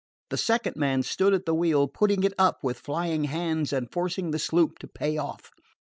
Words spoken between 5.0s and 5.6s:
off.